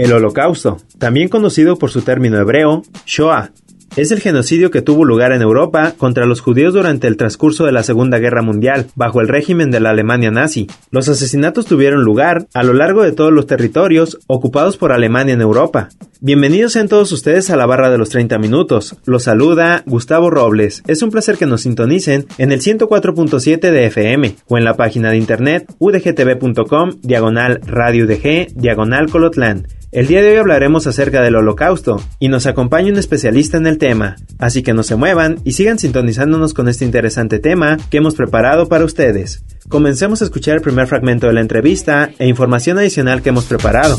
[0.00, 3.50] El Holocausto, también conocido por su término hebreo, Shoah,
[3.96, 7.72] es el genocidio que tuvo lugar en Europa contra los judíos durante el transcurso de
[7.72, 10.68] la Segunda Guerra Mundial, bajo el régimen de la Alemania nazi.
[10.90, 15.40] Los asesinatos tuvieron lugar a lo largo de todos los territorios ocupados por Alemania en
[15.40, 15.88] Europa.
[16.20, 18.96] Bienvenidos sean todos ustedes a la barra de los 30 minutos.
[19.06, 20.82] Los saluda Gustavo Robles.
[20.86, 25.10] Es un placer que nos sintonicen en el 104.7 de FM o en la página
[25.10, 29.66] de internet udgtv.com diagonal radio UDG diagonal Colotlán.
[29.92, 33.78] El día de hoy hablaremos acerca del holocausto y nos acompaña un especialista en el
[33.80, 38.14] tema, así que no se muevan y sigan sintonizándonos con este interesante tema que hemos
[38.14, 39.42] preparado para ustedes.
[39.68, 43.98] Comencemos a escuchar el primer fragmento de la entrevista e información adicional que hemos preparado.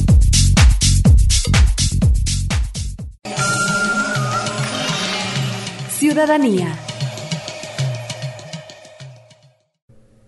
[5.89, 6.73] Ciudadanía.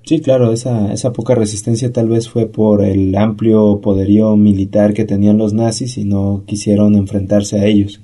[0.06, 5.06] Sí, claro, esa, esa poca resistencia tal vez fue por el amplio poderío militar que
[5.06, 8.02] tenían los nazis y no quisieron enfrentarse a ellos.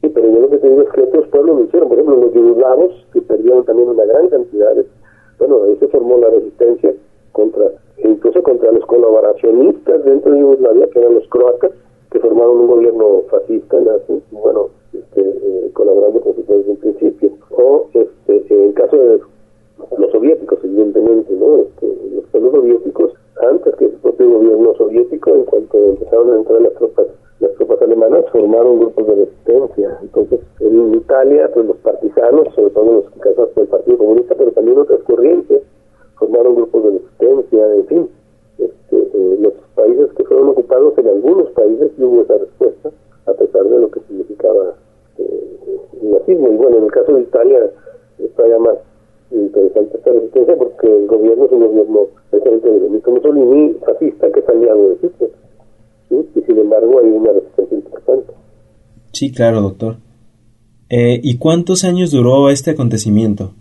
[0.00, 1.88] Sí, pero yo lo que te digo es que otros pueblos lo hicieron.
[1.88, 4.74] Por ejemplo, los yugoslavos, que perdieron también una gran cantidad.
[5.38, 6.94] Bueno, ahí se formó la resistencia
[7.32, 7.66] contra,
[7.98, 11.72] incluso contra los colaboracionistas dentro de Yugoslavia, que eran los croatas,
[12.10, 13.76] que formaron un gobierno fascista,
[14.30, 17.30] bueno, este, eh, colaborando con Hitler desde un principio.
[17.50, 19.20] O este, en caso de
[59.40, 59.94] claro, doctor.
[60.90, 63.52] Eh, ¿Y cuántos años duró este acontecimiento?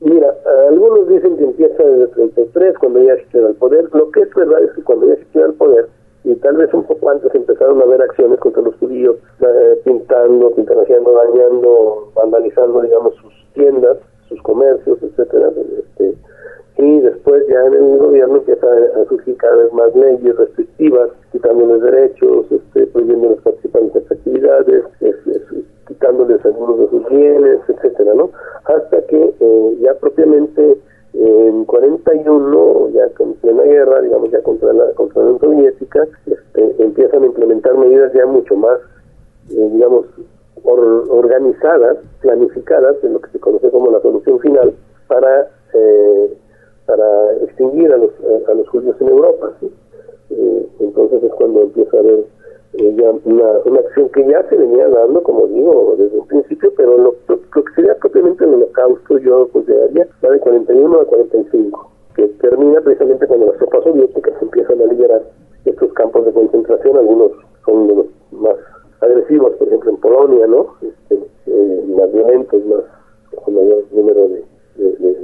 [0.00, 0.28] Mira,
[0.68, 3.88] algunos dicen que empieza desde el 33, cuando ya Hitler al poder.
[3.94, 5.88] Lo que es verdad es que cuando ya Hitler al poder,
[6.24, 10.50] y tal vez un poco antes empezaron a haber acciones contra los judíos, eh, pintando,
[10.54, 13.96] pintanajeando, dañando, vandalizando, digamos, sus tiendas,
[14.28, 15.48] sus comercios, etcétera.
[15.78, 16.14] Este,
[16.78, 21.82] y después ya en el gobierno empieza a surgir cada vez más leyes restrictivas, quitándoles
[21.82, 25.42] derechos, este, prohibiéndoles participar en estas actividades, es, es,
[25.88, 28.30] quitándoles algunos de sus bienes, etcétera, ¿no?
[28.64, 30.78] Hasta que eh, ya propiamente
[31.14, 36.82] en 41, ya con plena guerra, digamos ya contra la, contra la Unión Soviética, este,
[36.82, 38.78] empiezan a implementar medidas ya mucho más,
[39.50, 40.06] eh, digamos,
[40.62, 44.74] or, organizadas, planificadas, en lo que se conoce como la solución final,
[45.08, 46.38] para eh,
[46.88, 48.10] para extinguir a los,
[48.48, 49.52] a, los judíos en Europa.
[49.60, 49.70] ¿sí?
[50.30, 52.24] Eh, entonces es cuando empieza a haber
[52.72, 56.72] eh, ya una, una acción que ya se venía dando, como digo, desde un principio,
[56.78, 61.90] pero lo, lo, que sería propiamente el holocausto, yo consideraría la de 41 a 45,
[62.16, 65.22] que termina precisamente cuando las tropas soviéticas empiezan a liberar
[65.66, 67.32] estos campos de concentración, algunos
[67.66, 68.56] son de los más
[69.00, 70.74] agresivos, por ejemplo en Polonia, ¿no?
[70.80, 72.84] Este, eh, más violentos, más
[73.44, 74.44] con mayor número de,
[74.78, 75.18] de, de,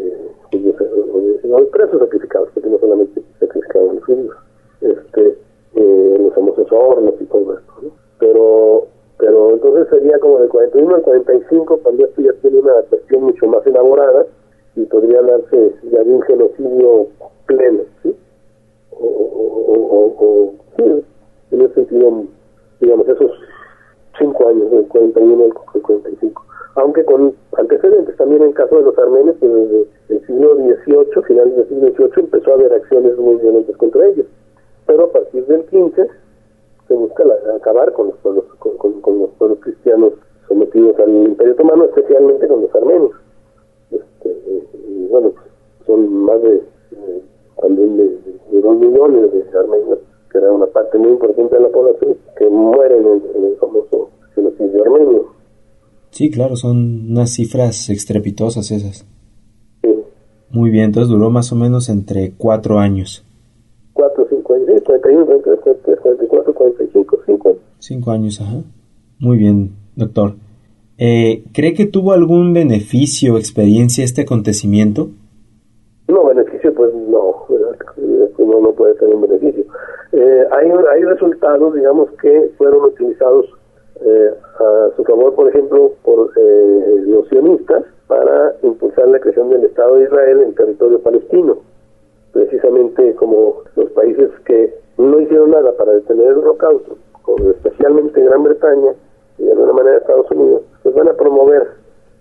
[0.51, 4.37] judíos no, presos sacrificados, porque no solamente sacrificaban los judíos,
[4.81, 5.39] este,
[5.75, 7.73] eh, los famosos hornos y todo esto.
[8.19, 8.87] Pero,
[9.19, 13.47] pero entonces sería como de 41 al 45, cuando esto ya tiene una cuestión mucho
[13.47, 14.27] más elaborada
[14.77, 17.07] y podría darse ya de un genocidio
[17.47, 18.17] pleno, ¿sí?
[18.91, 21.05] O, o, o, o sí,
[21.53, 22.25] en ese sentido,
[22.81, 23.31] digamos, esos
[24.19, 25.53] cinco años, del 41 al
[25.83, 26.45] 45
[26.77, 31.23] aunque con antecedentes también en el caso de los armenios, que desde el siglo XVIII,
[31.27, 34.27] finales del siglo XVIII, empezó a haber acciones muy violentas contra ellos.
[34.87, 36.09] Pero a partir del XV
[36.89, 40.15] se busca la, acabar con los pueblos con, con, con, los pueblos cristianos
[40.49, 43.13] sometidos al Imperio Otomano, especialmente con los armenios.
[43.91, 44.37] Este,
[44.89, 45.47] y bueno, pues,
[45.87, 47.23] son más de eh,
[47.61, 50.01] también de, de, de, dos millones de armenios,
[50.31, 54.11] que era una parte muy importante de la población, que mueren en, en el famoso
[54.35, 55.35] genocidio armenio.
[56.15, 59.07] Sí, claro, son unas cifras estrepitosas esas.
[59.83, 59.95] Sí.
[60.51, 63.25] Muy bien, entonces duró más o menos entre cuatro años.
[63.93, 67.61] Cuatro, cinco años, sí, 41, 43, 43, 44, 45, cinco años.
[67.79, 68.63] Cinco años, ajá.
[69.21, 70.35] Muy bien, doctor.
[70.99, 75.11] Eh, ¿Cree que tuvo algún beneficio o experiencia este acontecimiento?
[76.09, 77.47] No, beneficio, pues no,
[78.39, 79.65] no, no puede tener un beneficio.
[80.13, 83.47] Eh, hay, hay resultados, digamos, que fueron utilizados
[84.05, 84.31] eh,
[84.97, 90.05] su favor, por ejemplo, por eh, los sionistas para impulsar la creación del Estado de
[90.05, 91.59] Israel en territorio palestino.
[92.33, 96.97] Precisamente como los países que no hicieron nada para detener el holocausto,
[97.51, 98.93] especialmente Gran Bretaña
[99.39, 101.67] y de alguna manera Estados Unidos, pues van a promover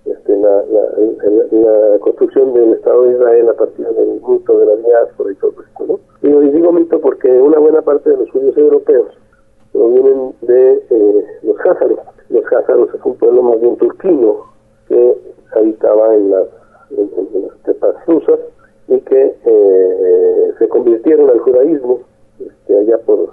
[0.06, 5.32] este, la, la, construcción del Estado de Israel a partir del mito de la diáspora
[5.32, 5.86] y todo esto.
[5.88, 6.00] ¿no?
[6.22, 9.08] y digo mito porque una buena parte de los judíos europeos
[9.72, 12.00] provienen de eh, los házaros.
[12.34, 14.48] Los házaros es un pueblo más bien turquino
[14.88, 15.18] que
[15.56, 16.48] habitaba en las,
[16.90, 17.10] en,
[18.08, 18.40] rusas
[18.88, 22.00] y que eh, se convirtieron al judaísmo
[22.40, 23.30] este, allá por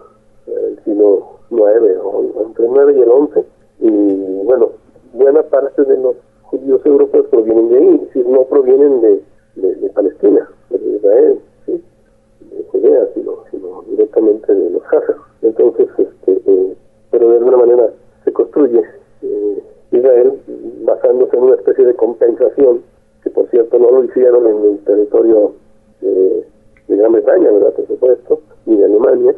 [0.46, 3.44] el siglo IX, o entre el 9 y el 11.
[3.80, 4.72] Y bueno,
[5.14, 9.22] buena parte de los judíos europeos provienen de ahí, es no provienen de,
[9.56, 15.22] de, Palestina, de Israel, de Judea, sino, sino directamente de los házaros.
[15.40, 16.76] Entonces, este, eh,
[17.10, 17.90] pero de alguna manera
[18.24, 18.82] se construye
[19.22, 19.62] eh,
[19.92, 20.40] Israel
[20.84, 22.82] basándose en una especie de compensación,
[23.22, 25.52] que por cierto no lo hicieron en el territorio
[26.00, 26.46] de,
[26.88, 27.72] Gran Bretaña, ¿verdad?
[27.72, 29.34] Por supuesto, ni de Alemania,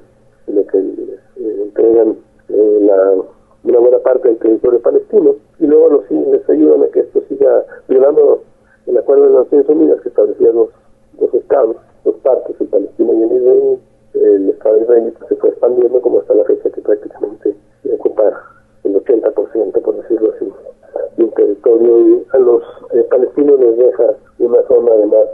[0.46, 2.16] sino que eh, entregan
[2.48, 3.14] la,
[3.64, 7.64] una buena parte del territorio palestino y luego los, les ayudan a que esto siga
[7.88, 8.42] violando
[8.86, 10.70] el acuerdo de las Naciones Unidas que establecía dos,
[11.20, 13.78] dos estados, dos partes, el palestino y el israelí
[14.14, 17.54] el Estado israelita se fue expandiendo como hasta la fecha que prácticamente
[17.94, 18.32] ocupa
[18.84, 20.52] el 80%, por decirlo así,
[21.16, 22.62] del territorio y a los
[22.92, 25.26] eh, palestinos les deja una zona además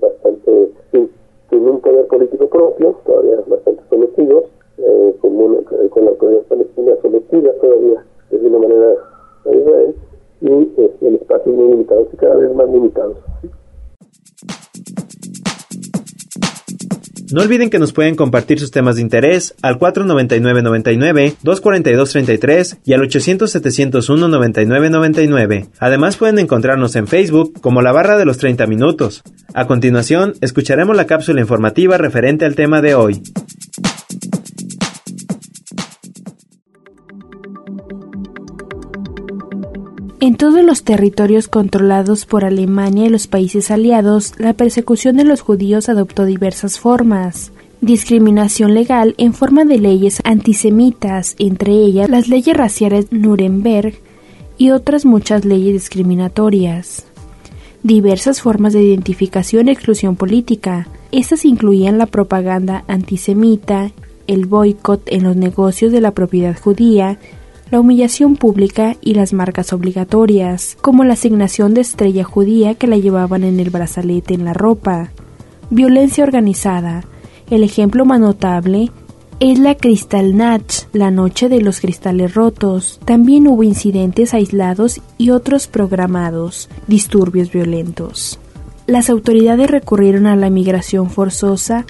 [0.00, 1.10] bastante sin,
[1.50, 4.44] un poder político propio, todavía bastante sometidos,
[4.78, 8.94] eh, con, eh, con la autoridad palestina sometida todavía de una manera
[9.44, 9.94] a Israel
[10.40, 11.14] y el
[11.74, 13.16] espacio muy limitado y cada vez más limitados.
[17.32, 23.00] No olviden que nos pueden compartir sus temas de interés al 499-99, 242-33 y al
[23.00, 25.70] 800-701-9999.
[25.80, 29.24] Además pueden encontrarnos en Facebook como la barra de los 30 minutos.
[29.52, 33.20] A continuación, escucharemos la cápsula informativa referente al tema de hoy.
[40.24, 45.42] En todos los territorios controlados por Alemania y los países aliados, la persecución de los
[45.42, 47.52] judíos adoptó diversas formas.
[47.82, 53.96] Discriminación legal en forma de leyes antisemitas, entre ellas las leyes raciales Nuremberg
[54.56, 57.04] y otras muchas leyes discriminatorias.
[57.82, 60.88] Diversas formas de identificación y exclusión política.
[61.12, 63.90] Estas incluían la propaganda antisemita,
[64.26, 67.18] el boicot en los negocios de la propiedad judía,
[67.70, 72.96] la humillación pública y las marcas obligatorias, como la asignación de estrella judía que la
[72.96, 75.10] llevaban en el brazalete en la ropa.
[75.70, 77.04] Violencia organizada.
[77.50, 78.90] El ejemplo más notable
[79.40, 83.00] es la Kristallnacht, la noche de los cristales rotos.
[83.04, 88.38] También hubo incidentes aislados y otros programados, disturbios violentos.
[88.86, 91.86] Las autoridades recurrieron a la migración forzosa,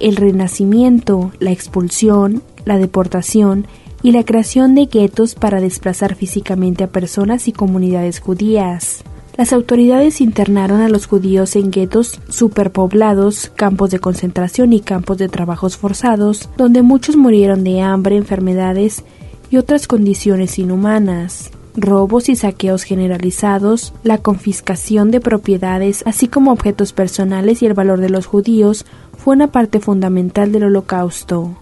[0.00, 3.66] el renacimiento, la expulsión, la deportación
[4.02, 9.04] y la creación de guetos para desplazar físicamente a personas y comunidades judías.
[9.36, 15.28] Las autoridades internaron a los judíos en guetos superpoblados, campos de concentración y campos de
[15.28, 19.04] trabajos forzados, donde muchos murieron de hambre, enfermedades
[19.50, 21.50] y otras condiciones inhumanas.
[21.74, 28.00] Robos y saqueos generalizados, la confiscación de propiedades, así como objetos personales y el valor
[28.00, 28.84] de los judíos,
[29.16, 31.56] fue una parte fundamental del holocausto.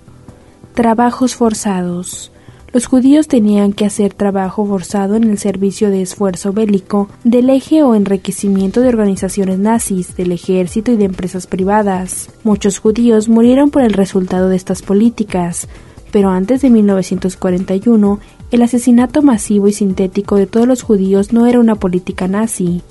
[0.74, 2.32] Trabajos forzados.
[2.72, 7.82] Los judíos tenían que hacer trabajo forzado en el servicio de esfuerzo bélico del eje
[7.82, 12.30] o enriquecimiento de organizaciones nazis, del ejército y de empresas privadas.
[12.44, 15.66] Muchos judíos murieron por el resultado de estas políticas,
[16.12, 18.20] pero antes de 1941
[18.52, 22.82] el asesinato masivo y sintético de todos los judíos no era una política nazi.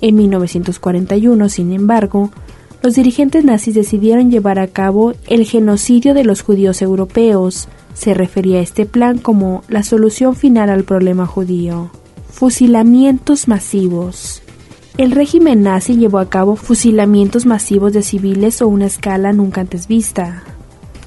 [0.00, 2.30] En 1941, sin embargo,
[2.82, 7.68] los dirigentes nazis decidieron llevar a cabo el genocidio de los judíos europeos.
[7.94, 11.90] Se refería a este plan como la solución final al problema judío.
[12.30, 14.42] Fusilamientos masivos.
[14.96, 19.86] El régimen nazi llevó a cabo fusilamientos masivos de civiles o una escala nunca antes
[19.86, 20.42] vista.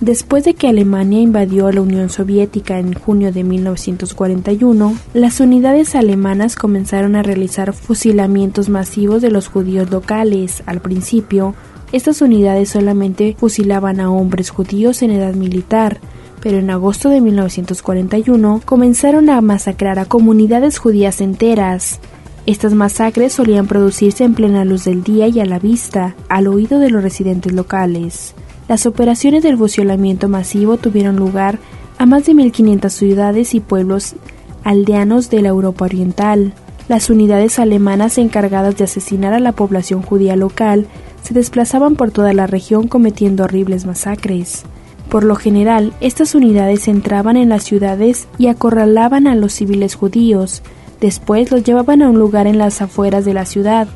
[0.02, 5.94] Después de que Alemania invadió a la Unión Soviética en junio de 1941, las unidades
[5.94, 10.64] alemanas comenzaron a realizar fusilamientos masivos de los judíos locales.
[10.66, 11.54] Al principio,
[11.92, 16.00] estas unidades solamente fusilaban a hombres judíos en edad militar,
[16.42, 22.00] pero en agosto de 1941 comenzaron a masacrar a comunidades judías enteras.
[22.46, 26.80] Estas masacres solían producirse en plena luz del día y a la vista, al oído
[26.80, 28.34] de los residentes locales.
[28.68, 31.60] Las operaciones del fusilamiento masivo tuvieron lugar
[32.00, 34.16] a más de 1.500 ciudades y pueblos
[34.64, 36.54] aldeanos de la Europa Oriental.
[36.88, 40.88] Las unidades alemanas encargadas de asesinar a la población judía local
[41.22, 44.64] se desplazaban por toda la región cometiendo horribles masacres.
[45.12, 50.64] Por lo general, estas unidades entraban en las ciudades y acorralaban a los civiles judíos,
[51.02, 53.90] después los llevaban a un lugar en las afueras de la ciudad,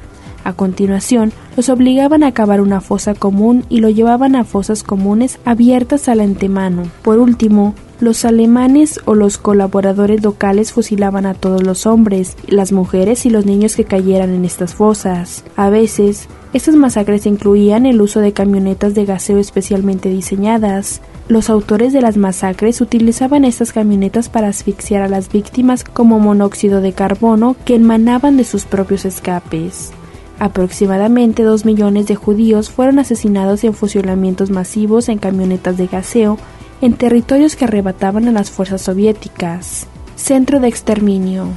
[0.45, 5.39] a continuación, los obligaban a cavar una fosa común y lo llevaban a fosas comunes
[5.43, 6.83] abiertas al antemano.
[7.01, 13.25] Por último, los alemanes o los colaboradores locales fusilaban a todos los hombres, las mujeres
[13.25, 15.43] y los niños que cayeran en estas fosas.
[15.55, 21.01] A veces, estas masacres incluían el uso de camionetas de gaseo especialmente diseñadas.
[21.27, 26.79] Los autores de las masacres utilizaban estas camionetas para asfixiar a las víctimas como monóxido
[26.79, 29.91] de carbono que emanaban de sus propios escapes.
[30.39, 36.37] Aproximadamente dos millones de judíos fueron asesinados en fusilamientos masivos en camionetas de gaseo
[36.81, 39.87] en territorios que arrebataban a las fuerzas soviéticas.
[40.15, 41.49] Centro de exterminio.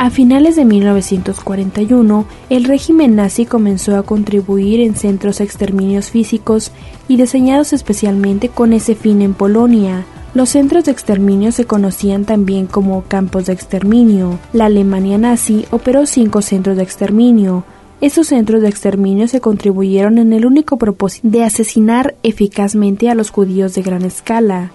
[0.00, 6.70] A finales de 1941, el régimen nazi comenzó a contribuir en centros exterminios físicos
[7.08, 10.06] y diseñados especialmente con ese fin en Polonia.
[10.34, 14.38] Los centros de exterminio se conocían también como campos de exterminio.
[14.52, 17.64] La Alemania nazi operó cinco centros de exterminio,
[18.00, 23.30] estos centros de exterminio se contribuyeron en el único propósito de asesinar eficazmente a los
[23.30, 24.70] judíos de gran escala.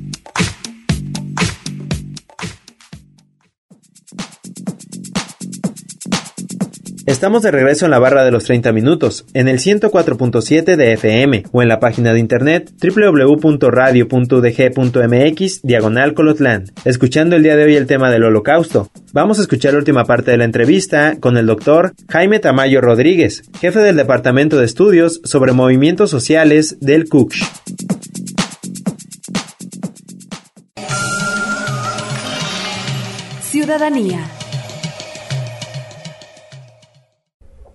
[7.21, 11.43] Estamos de regreso en la barra de los 30 minutos, en el 104.7 de FM
[11.51, 17.85] o en la página de internet www.radio.udg.mx diagonal Colotlán, escuchando el día de hoy el
[17.85, 18.89] tema del holocausto.
[19.13, 23.43] Vamos a escuchar la última parte de la entrevista con el doctor Jaime Tamayo Rodríguez,
[23.59, 27.35] jefe del Departamento de Estudios sobre Movimientos Sociales del CUCH.
[33.43, 34.40] Ciudadanía.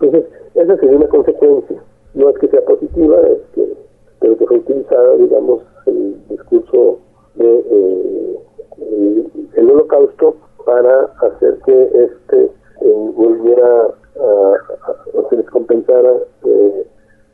[0.01, 1.83] Entonces, esa sería una consecuencia.
[2.15, 3.75] No es que sea positiva, es que,
[4.21, 6.99] pero que fue utilizada, digamos, el discurso
[7.35, 8.39] de eh,
[9.55, 13.89] el, holocausto para hacer que este eh, volviera
[14.19, 16.13] a, se les compensara
[16.45, 16.87] eh,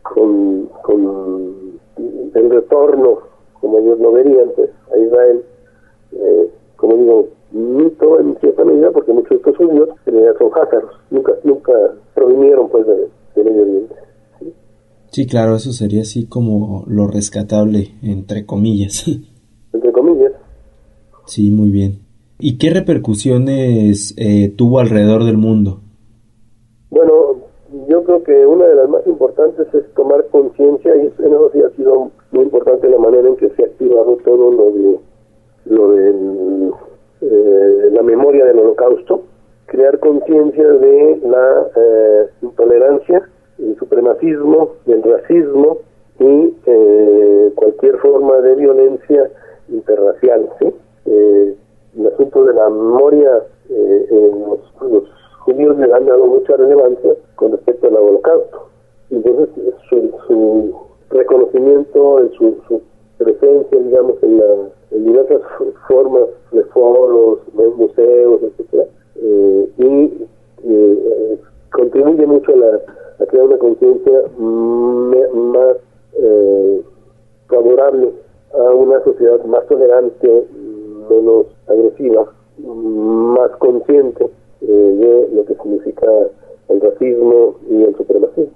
[0.03, 1.81] con, con
[2.35, 3.19] el retorno,
[3.61, 5.45] como ellos lo verían, pues, a Israel,
[6.77, 9.89] como digo, mito en cierta medida porque muchos de estos judíos
[10.39, 11.73] son házaros, nunca, nunca
[12.15, 13.95] provinieron pues de, de Medio Oriente.
[15.11, 15.27] ¿sí?
[15.27, 19.05] claro, eso sería así como lo rescatable, entre comillas.
[19.73, 20.33] Entre comillas.
[21.25, 22.01] Sí, muy bien.
[22.39, 25.81] ¿Y qué repercusiones eh, tuvo alrededor del mundo?
[26.91, 27.37] Bueno,
[27.89, 31.61] yo creo que una de las más importantes es tomar conciencia y en eso sí
[31.63, 34.99] ha sido muy importante la manera en que se ha activado todo lo de
[38.17, 39.23] memoria del holocausto,
[39.67, 43.23] crear conciencia de la eh, intolerancia,
[43.59, 45.79] el supremacismo, del racismo
[46.19, 49.31] y eh, cualquier forma de violencia
[49.69, 50.49] interracial.
[50.59, 50.75] ¿sí?
[51.07, 51.57] Eh,
[51.99, 53.31] el asunto de la memoria,
[53.71, 55.05] eh, los, los,
[55.41, 58.69] judíos le han dado mucha relevancia con respecto al holocausto.
[59.11, 59.49] Entonces,
[59.89, 60.77] su, su
[61.11, 62.81] reconocimiento, su, su
[63.19, 64.55] presencia, digamos, en, la,
[64.91, 65.41] en diversas
[65.89, 68.85] formas de foros, de museos, etcétera,
[69.17, 70.27] eh, y
[70.65, 71.39] eh,
[71.73, 72.81] contribuye mucho a, la,
[73.21, 75.77] a crear una conciencia más
[76.19, 76.83] eh,
[77.49, 78.13] favorable
[78.55, 80.47] a una sociedad más tolerante,
[81.11, 82.27] menos agresiva,
[82.59, 84.29] más consciente
[84.61, 86.07] eh, de lo que significa
[86.69, 88.53] el racismo y el supremacismo.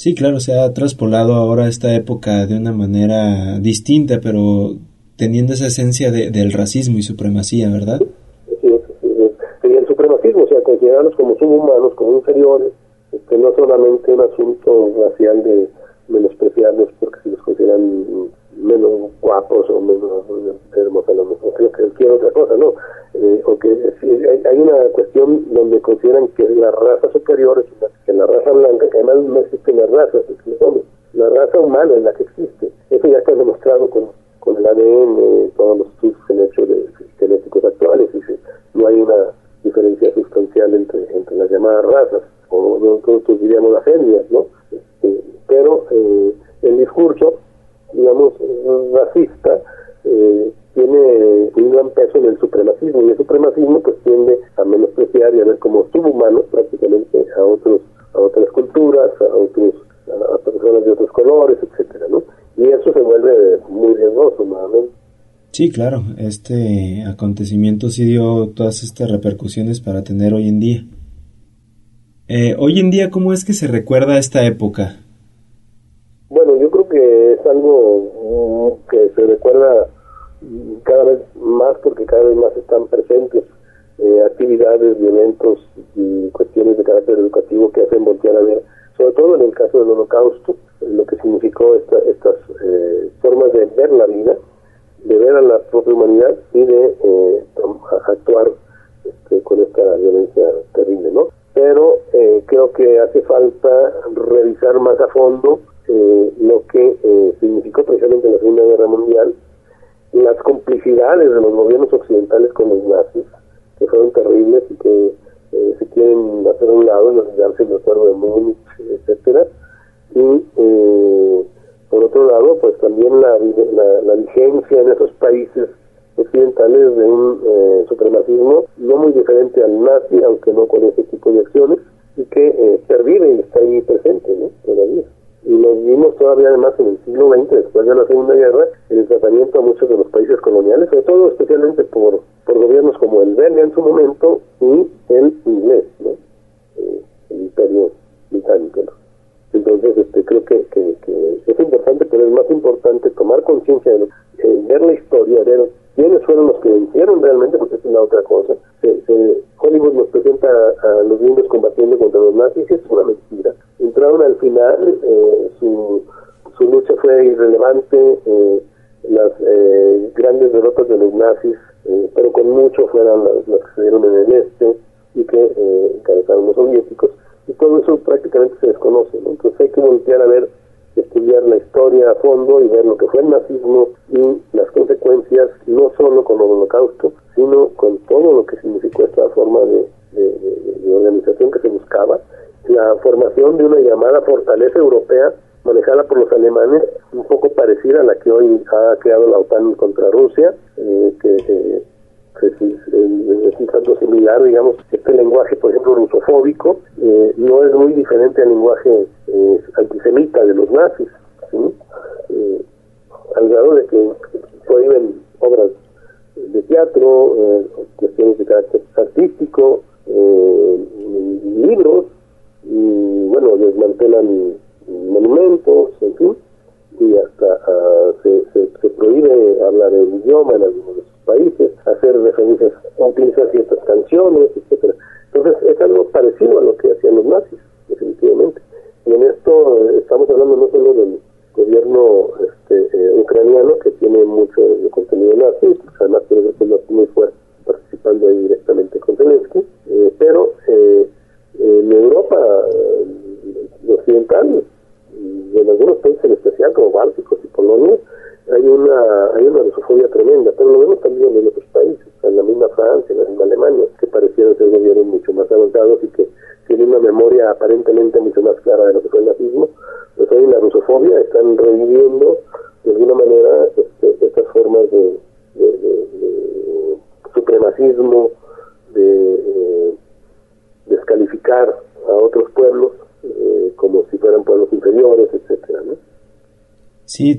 [0.00, 4.76] Sí, claro, se ha traspolado ahora esta época de una manera distinta, pero
[5.18, 7.98] teniendo esa esencia de, del racismo y supremacía, ¿verdad?
[8.62, 8.80] Sí,
[9.60, 12.72] sí, y el supremacismo, o sea, considerarlos como subhumanos, como inferiores,
[13.12, 15.68] este, no solamente un asunto racial de
[16.08, 20.24] menospreciarlos porque si los consideran menos guapos o menos
[20.64, 21.12] enfermos a
[21.58, 22.72] que cualquier otra cosa, ¿no?
[23.12, 27.90] Eh, o que hay, hay, una cuestión donde consideran que la raza superior es una,
[28.06, 28.39] que la raza
[29.00, 30.82] además pues, no existen las razas, existen
[31.14, 32.49] la raza humana en la que existe.
[65.72, 70.84] Claro, este acontecimiento sí dio todas estas repercusiones para tener hoy en día.
[72.28, 74.99] Eh, hoy en día, ¿cómo es que se recuerda esta época?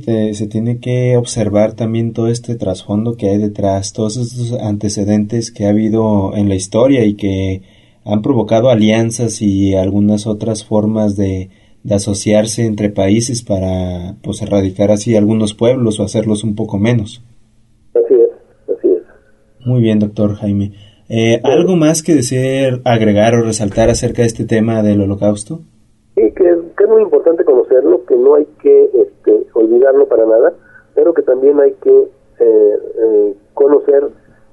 [0.04, 5.66] Se tiene que observar también todo este trasfondo que hay detrás, todos estos antecedentes que
[5.66, 7.62] ha habido en la historia y que
[8.04, 11.50] han provocado alianzas y algunas otras formas de,
[11.84, 17.24] de asociarse entre países para pues erradicar así algunos pueblos o hacerlos un poco menos.
[17.94, 19.66] Así es, así es.
[19.66, 20.74] Muy bien, doctor Jaime.
[21.10, 25.60] Eh, ¿Algo más que desear agregar o resaltar acerca de este tema del holocausto?
[26.16, 28.90] Sí, que, es muy importante conocerlo, que no hay que
[29.62, 30.54] olvidarlo para nada,
[30.94, 32.08] pero que también hay que
[32.40, 34.10] eh, eh, conocer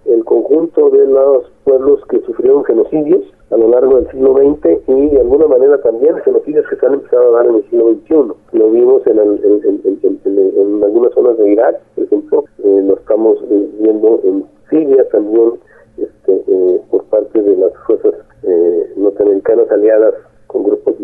[0.07, 5.09] el conjunto de los pueblos que sufrieron genocidios a lo largo del siglo XX y
[5.11, 8.59] de alguna manera también genocidios que se han empezado a dar en el siglo XXI.
[8.59, 13.39] Lo vimos en, en algunas zonas de Irak, por ejemplo, lo estamos
[13.81, 15.53] viendo en Siria también,
[15.97, 20.15] este, eh, por parte de las fuerzas eh, norteamericanas aliadas
[20.47, 20.99] con grupos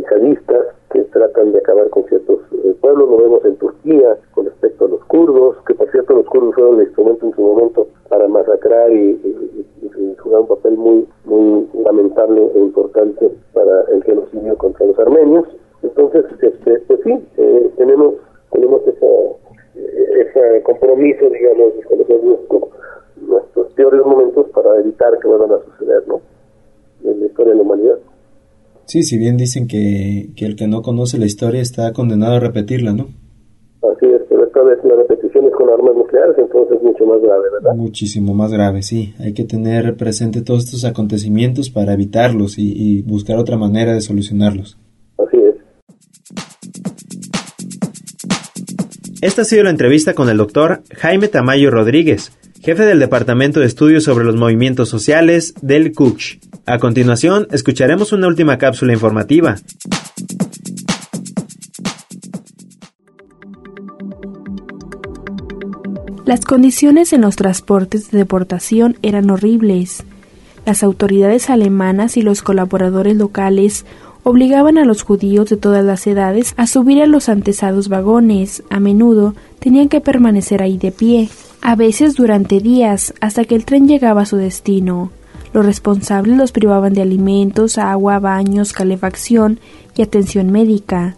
[1.45, 3.09] tratan de acabar con ciertos eh, pueblos.
[3.09, 6.81] Lo vemos en Turquía con respecto a los kurdos, que por cierto los kurdos fueron
[6.81, 9.21] el instrumento en su momento para masacrar y,
[10.19, 15.47] jugar un papel muy muy lamentable e importante para el genocidio contra los armenios.
[15.83, 17.13] Entonces, este, pues sí,
[17.77, 18.15] tenemos
[18.51, 22.21] tenemos ese compromiso, digamos, de conocer
[23.21, 26.23] nuestros peores momentos para evitar que vuelvan a suceder, ¿no?
[27.05, 27.99] En la historia de la humanidad.
[28.95, 32.39] Sí, si bien dicen que, que el que no conoce la historia está condenado a
[32.39, 33.09] repetirla, ¿no?
[33.83, 37.21] Así es, pero esta vez la repetición es con armas nucleares, entonces es mucho más
[37.21, 37.75] grave, ¿verdad?
[37.75, 39.13] Muchísimo más grave, sí.
[39.19, 44.01] Hay que tener presente todos estos acontecimientos para evitarlos y, y buscar otra manera de
[44.01, 44.79] solucionarlos.
[45.19, 45.57] Así es.
[49.23, 52.31] Esta ha sido la entrevista con el doctor Jaime Tamayo Rodríguez,
[52.65, 56.39] jefe del Departamento de Estudios sobre los Movimientos Sociales del CUCH.
[56.65, 59.57] A continuación, escucharemos una última cápsula informativa.
[66.25, 70.03] Las condiciones en los transportes de deportación eran horribles.
[70.65, 73.85] Las autoridades alemanas y los colaboradores locales
[74.23, 78.63] obligaban a los judíos de todas las edades a subir a los antesados vagones.
[78.71, 81.29] A menudo tenían que permanecer ahí de pie,
[81.65, 85.11] a veces durante días, hasta que el tren llegaba a su destino.
[85.55, 89.59] Los responsables los privaban de alimentos, agua, baños, calefacción
[89.97, 91.17] y atención médica.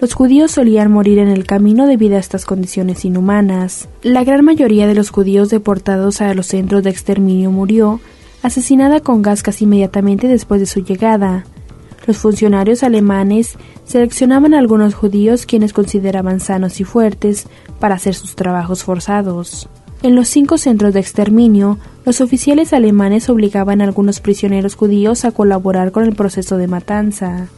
[0.00, 3.88] Los judíos solían morir en el camino debido a estas condiciones inhumanas.
[4.02, 8.00] La gran mayoría de los judíos deportados a los centros de exterminio murió,
[8.44, 11.44] asesinada con gas casi inmediatamente después de su llegada.
[12.06, 17.48] Los funcionarios alemanes seleccionaban a algunos judíos quienes consideraban sanos y fuertes
[17.80, 19.68] para hacer sus trabajos forzados.
[20.02, 25.32] En los cinco centros de exterminio, los oficiales alemanes obligaban a algunos prisioneros judíos a
[25.32, 27.48] colaborar con el proceso de matanza.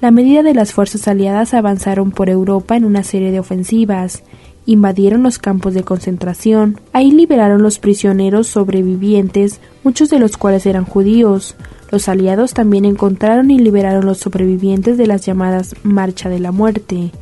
[0.00, 4.24] La medida de las fuerzas aliadas avanzaron por Europa en una serie de ofensivas,
[4.66, 10.84] invadieron los campos de concentración, ahí liberaron los prisioneros sobrevivientes, muchos de los cuales eran
[10.84, 11.56] judíos.
[11.90, 17.12] Los aliados también encontraron y liberaron los sobrevivientes de las llamadas Marcha de la Muerte,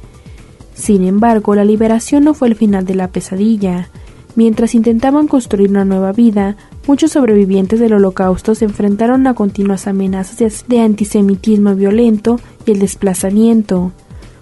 [0.80, 3.88] sin embargo, la liberación no fue el final de la pesadilla.
[4.34, 10.64] Mientras intentaban construir una nueva vida, Muchos sobrevivientes del holocausto se enfrentaron a continuas amenazas
[10.66, 13.92] de antisemitismo violento y el desplazamiento.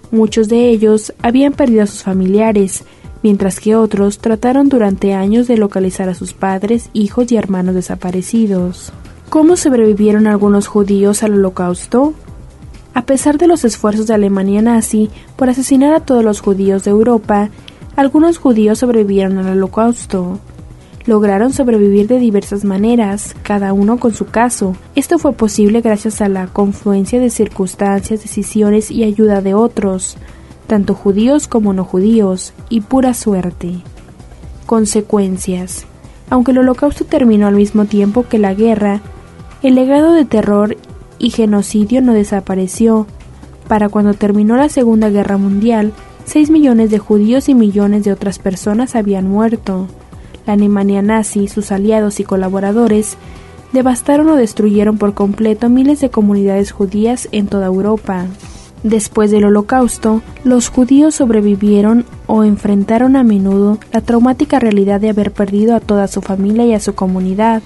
[0.09, 2.85] Muchos de ellos habían perdido a sus familiares,
[3.21, 8.93] mientras que otros trataron durante años de localizar a sus padres, hijos y hermanos desaparecidos.
[9.29, 12.15] ¿Cómo sobrevivieron algunos judíos al holocausto?
[12.99, 16.91] A pesar de los esfuerzos de Alemania nazi por asesinar a todos los judíos de
[16.91, 17.49] Europa,
[17.95, 20.37] algunos judíos sobrevivieron al holocausto
[21.05, 24.75] lograron sobrevivir de diversas maneras, cada uno con su caso.
[24.95, 30.17] Esto fue posible gracias a la confluencia de circunstancias, decisiones y ayuda de otros,
[30.67, 33.75] tanto judíos como no judíos, y pura suerte.
[34.65, 35.85] Consecuencias.
[36.29, 38.99] Aunque el holocausto terminó al mismo tiempo que la guerra,
[39.63, 40.75] el legado de terror
[41.19, 43.05] y genocidio no desapareció.
[43.67, 45.93] Para cuando terminó la Segunda Guerra Mundial,
[46.25, 49.87] 6 millones de judíos y millones de otras personas habían muerto.
[50.47, 53.17] La Alemania nazi, sus aliados y colaboradores
[53.73, 58.25] devastaron o destruyeron por completo miles de comunidades judías en toda Europa.
[58.83, 65.31] Después del Holocausto, los judíos sobrevivieron o enfrentaron a menudo la traumática realidad de haber
[65.31, 67.61] perdido a toda su familia y a su comunidad.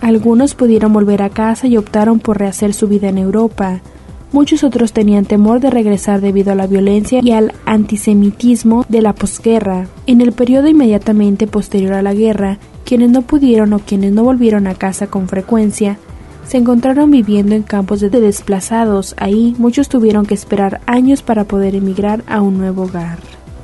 [0.00, 3.80] Algunos pudieron volver a casa y optaron por rehacer su vida en Europa,
[4.32, 9.12] Muchos otros tenían temor de regresar debido a la violencia y al antisemitismo de la
[9.12, 9.88] posguerra.
[10.06, 14.68] En el periodo inmediatamente posterior a la guerra, quienes no pudieron o quienes no volvieron
[14.68, 15.98] a casa con frecuencia,
[16.46, 19.16] se encontraron viviendo en campos de desplazados.
[19.18, 23.18] Ahí muchos tuvieron que esperar años para poder emigrar a un nuevo hogar.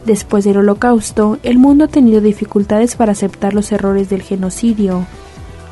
[0.04, 5.06] Después del holocausto, el mundo ha tenido dificultades para aceptar los errores del genocidio,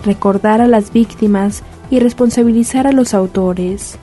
[0.05, 3.99] recordar a las víctimas y responsabilizar a los autores.